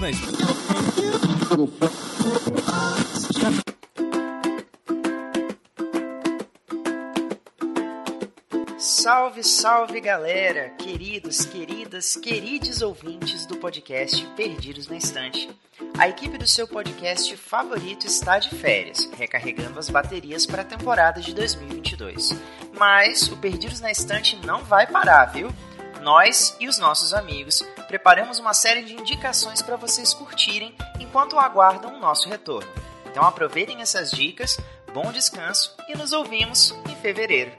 [0.00, 0.08] Na.
[8.78, 15.48] Salve, salve galera, queridos, queridas, queridos ouvintes do podcast Perdidos na Estante.
[15.98, 21.22] A equipe do seu podcast favorito está de férias, recarregando as baterias para a temporada
[21.22, 22.32] de 2022.
[22.78, 25.48] Mas o Perdidos na Estante não vai parar, viu?
[26.06, 31.96] Nós e os nossos amigos preparamos uma série de indicações para vocês curtirem enquanto aguardam
[31.96, 32.70] o nosso retorno.
[33.06, 34.56] Então aproveitem essas dicas,
[34.94, 37.50] bom descanso e nos ouvimos em fevereiro.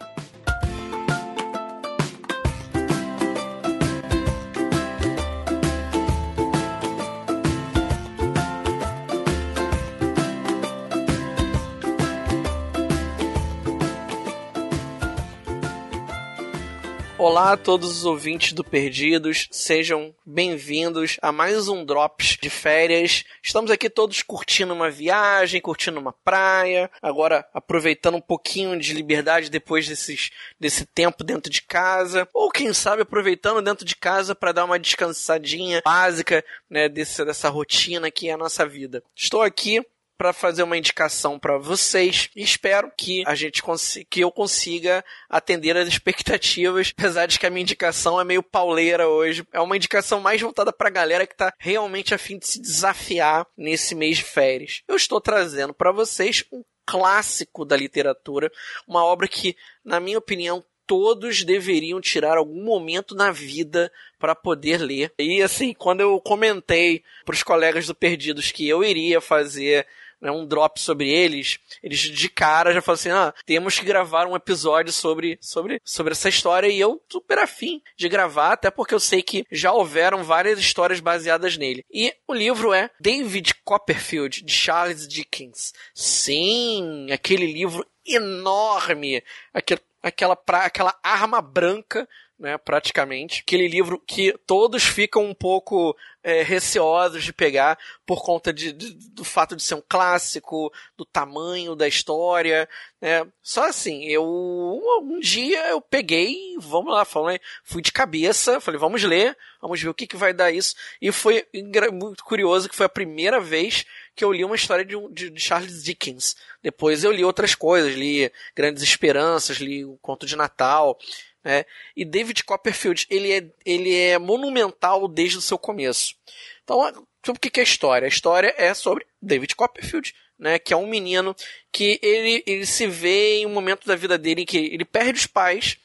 [17.30, 23.26] Olá a todos os ouvintes do Perdidos, sejam bem-vindos a mais um Drops de férias.
[23.44, 29.52] Estamos aqui todos curtindo uma viagem, curtindo uma praia, agora aproveitando um pouquinho de liberdade
[29.52, 34.54] depois desses, desse tempo dentro de casa, ou quem sabe aproveitando dentro de casa para
[34.54, 39.04] dar uma descansadinha básica né, desse, dessa rotina que é a nossa vida.
[39.14, 39.86] Estou aqui
[40.18, 43.62] para fazer uma indicação para vocês e espero que a gente
[44.10, 49.08] que eu consiga atender as expectativas, apesar de que a minha indicação é meio pauleira
[49.08, 49.46] hoje.
[49.54, 52.62] É uma indicação mais voltada para a galera que está realmente a fim de se
[52.62, 54.82] desafiar nesse mês de férias.
[54.88, 58.52] Eu estou trazendo para vocês um clássico da literatura,
[58.88, 64.78] uma obra que, na minha opinião, todos deveriam tirar algum momento na vida para poder
[64.78, 65.12] ler.
[65.20, 69.86] E assim, quando eu comentei para os colegas do Perdidos que eu iria fazer
[70.22, 74.28] né, um drop sobre eles, eles de cara já falam assim: ah, temos que gravar
[74.28, 76.68] um episódio sobre, sobre, sobre essa história.
[76.68, 81.00] E eu super afim de gravar, até porque eu sei que já houveram várias histórias
[81.00, 81.86] baseadas nele.
[81.92, 85.74] E o livro é David Copperfield, de Charles Dickens.
[85.94, 89.22] Sim, aquele livro enorme,
[89.54, 92.08] aquele, aquela, pra, aquela arma branca
[92.40, 93.42] né, praticamente.
[93.42, 98.94] Aquele livro que todos ficam um pouco é, receosos de pegar por conta de, de,
[99.10, 102.70] do fato de ser um clássico, do tamanho da história,
[103.02, 103.26] né?
[103.42, 109.04] Só assim, eu um dia eu peguei, vamos lá, falei, fui de cabeça, falei, vamos
[109.04, 110.76] ler, vamos ver o que, que vai dar isso.
[111.02, 111.46] E foi
[111.92, 113.86] muito curioso que foi a primeira vez
[114.18, 116.36] que eu li uma história de, de, de Charles Dickens.
[116.62, 120.98] Depois eu li outras coisas, li Grandes Esperanças, li o Conto de Natal,
[121.44, 121.64] né?
[121.96, 126.16] E David Copperfield, ele é, ele é monumental desde o seu começo.
[126.64, 126.82] Então,
[127.24, 128.06] sobre o que é a história?
[128.08, 131.36] A história é sobre David Copperfield, né, que é um menino
[131.72, 135.20] que ele, ele se vê em um momento da vida dele em que ele perde
[135.20, 135.78] os pais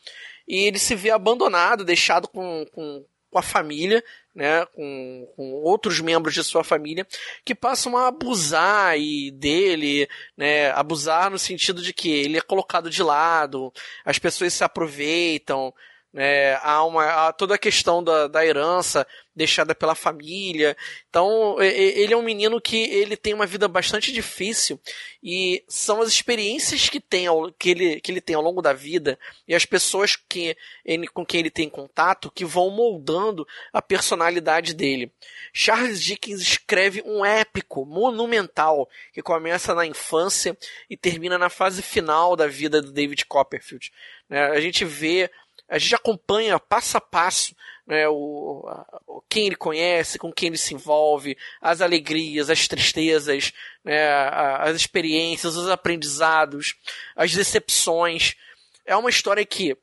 [0.48, 4.04] e ele se vê abandonado, deixado com, com, com a família,
[4.34, 7.06] né, com, com, outros membros de sua família,
[7.44, 8.94] que passam a abusar
[9.32, 10.06] dele,
[10.36, 13.72] né, abusar no sentido de que ele é colocado de lado,
[14.04, 15.72] as pessoas se aproveitam,
[16.12, 20.76] né, há, uma, há toda a questão da, da herança deixada pela família.
[21.08, 24.78] Então, ele é um menino que ele tem uma vida bastante difícil
[25.22, 27.26] e são as experiências que, tem
[27.58, 29.18] que, ele, que ele tem ao longo da vida
[29.48, 34.74] e as pessoas que ele, com quem ele tem contato que vão moldando a personalidade
[34.74, 35.10] dele.
[35.50, 40.56] Charles Dickens escreve um épico monumental que começa na infância
[40.90, 43.90] e termina na fase final da vida do David Copperfield.
[44.28, 44.44] Né?
[44.48, 45.30] A gente vê
[45.68, 47.54] a gente acompanha passo a passo
[47.86, 48.64] né, o,
[49.06, 53.52] o, quem ele conhece, com quem ele se envolve, as alegrias, as tristezas,
[53.84, 54.08] né,
[54.58, 56.74] as experiências, os aprendizados,
[57.16, 58.34] as decepções.
[58.86, 59.76] É uma história que,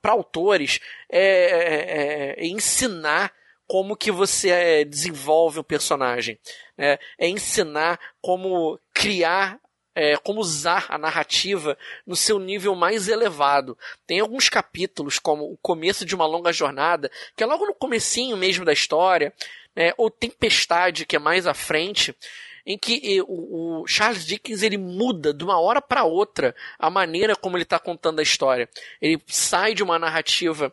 [0.00, 3.32] para autores, é, é, é, é, ensinar
[3.66, 6.38] como que você é, desenvolve um personagem.
[6.76, 6.98] Né?
[7.18, 9.58] É ensinar como criar
[9.94, 11.76] é, como usar a narrativa
[12.06, 13.76] no seu nível mais elevado.
[14.06, 18.36] Tem alguns capítulos, como o começo de uma longa jornada, que é logo no comecinho
[18.36, 19.32] mesmo da história,
[19.74, 22.14] né, ou Tempestade, que é mais à frente,
[22.64, 27.56] em que o, Charles Dickens ele muda de uma hora para outra a maneira como
[27.56, 28.68] ele está contando a história.
[29.00, 30.72] Ele sai de uma narrativa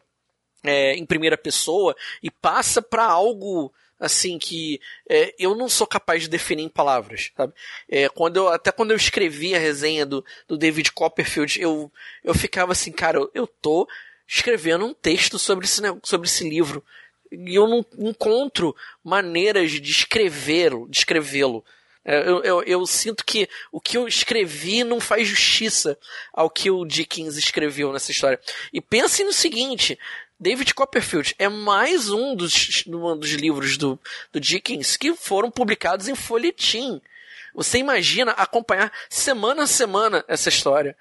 [0.64, 4.80] é, em primeira pessoa e passa para algo assim que
[5.10, 7.54] é, eu não sou capaz de definir em palavras, sabe?
[7.90, 11.92] É, quando eu, até quando eu escrevi a resenha do, do David Copperfield, eu,
[12.24, 13.88] eu ficava assim, cara, eu, eu tô
[14.28, 16.84] escrevendo um texto sobre esse, sobre esse livro
[17.32, 21.64] e eu não encontro maneiras de escrevê-lo, de escrevê-lo.
[22.04, 25.98] É, eu, eu, eu, sinto que o que eu escrevi não faz justiça
[26.34, 28.40] ao que o Dickens escreveu nessa história.
[28.74, 30.00] E pense no seguinte:
[30.40, 34.00] David Copperfield é mais um dos, um dos livros do,
[34.32, 37.02] do Dickens que foram publicados em folhetim.
[37.54, 40.96] Você imagina acompanhar semana a semana essa história.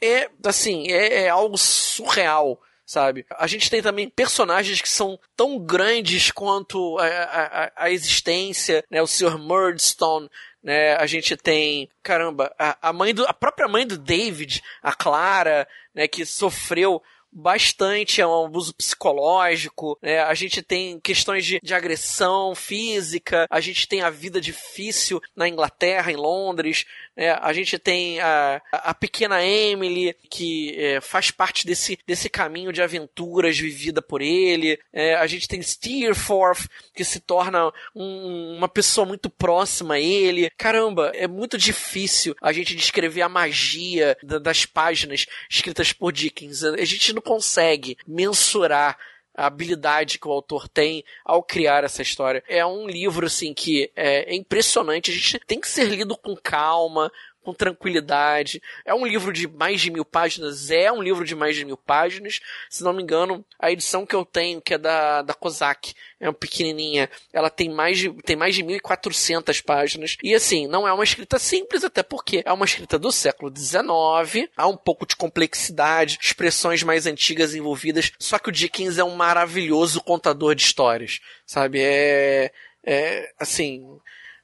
[0.00, 3.26] É, assim, é, é algo surreal sabe?
[3.30, 9.02] A gente tem também personagens que são tão grandes quanto a, a, a existência, né?
[9.02, 9.36] O Sr.
[9.36, 10.30] Murdstone,
[10.62, 10.94] né?
[10.94, 15.66] A gente tem, caramba, a, a mãe do, a própria mãe do David, a Clara,
[15.92, 16.06] né?
[16.06, 17.02] Que sofreu
[17.36, 20.20] bastante é um abuso psicológico, né?
[20.20, 25.46] A gente tem questões de, de agressão física, a gente tem a vida difícil na
[25.46, 27.32] Inglaterra, em Londres, né?
[27.42, 32.80] A gente tem a, a pequena Emily, que é, faz parte desse, desse caminho de
[32.80, 34.78] aventuras vivida por ele.
[34.90, 40.50] É, a gente tem Steerforth, que se torna um, uma pessoa muito próxima a ele.
[40.56, 46.64] Caramba, é muito difícil a gente descrever a magia da, das páginas escritas por Dickens.
[46.64, 48.96] A gente não consegue mensurar
[49.36, 52.42] a habilidade que o autor tem ao criar essa história.
[52.48, 55.10] É um livro, assim, que é, impressionante.
[55.10, 57.12] A gente tem que ser lido com calma,
[57.46, 58.60] com tranquilidade.
[58.84, 61.76] É um livro de mais de mil páginas, é um livro de mais de mil
[61.76, 62.40] páginas.
[62.68, 66.28] Se não me engano, a edição que eu tenho, que é da, da Kozak, é
[66.28, 70.16] uma pequenininha, ela tem mais de, tem mais de 1.400 páginas.
[70.20, 74.48] E assim, não é uma escrita simples, até porque é uma escrita do século XIX,
[74.56, 79.14] há um pouco de complexidade, expressões mais antigas envolvidas, só que o Dickens é um
[79.14, 81.78] maravilhoso contador de histórias, sabe?
[81.80, 82.50] É,
[82.84, 83.84] é assim,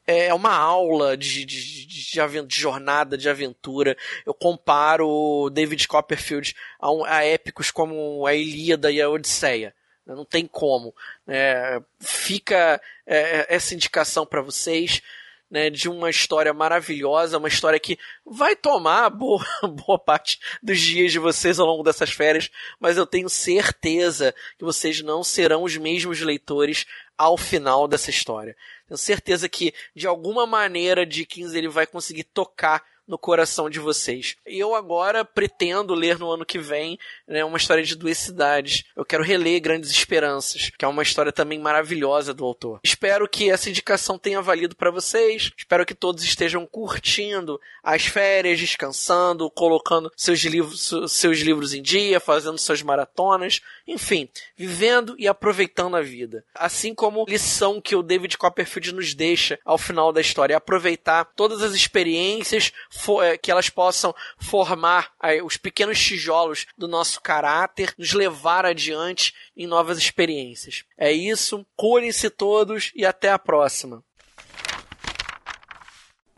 [0.06, 3.96] é, é uma aula de, de, de, de, jornada, de aventura.
[4.26, 9.75] Eu comparo David Copperfield a, um, a épicos como a Ilíada e a Odisseia.
[10.04, 10.94] Não tem como.
[11.26, 15.00] É, fica é essa indicação para vocês.
[15.50, 19.44] Né, de uma história maravilhosa, uma história que vai tomar boa,
[19.87, 22.50] boa parte dos dias de vocês ao longo dessas férias,
[22.81, 26.87] mas eu tenho certeza que vocês não serão os mesmos leitores
[27.19, 28.56] ao final dessa história.
[28.93, 34.37] Tenho certeza que, de alguma maneira, Dickens ele vai conseguir tocar no coração de vocês.
[34.47, 38.85] Eu agora pretendo ler no ano que vem né, uma história de duas cidades.
[38.97, 42.81] Eu quero reler Grandes Esperanças, que é uma história também maravilhosa do autor.
[42.83, 45.50] Espero que essa indicação tenha valido para vocês.
[45.56, 52.21] Espero que todos estejam curtindo as férias, descansando, colocando seus livros, seus livros em dia,
[52.21, 56.44] fazendo suas maratonas, enfim, vivendo e aproveitando a vida.
[56.55, 61.62] Assim como lição que o David Copperfield nos deixa ao final da história, aproveitar todas
[61.62, 62.73] as experiências
[63.23, 65.12] é, que elas possam formar
[65.44, 70.84] os pequenos tijolos do nosso caráter, nos levar adiante em novas experiências.
[70.96, 74.02] É isso, curem-se todos e até a próxima.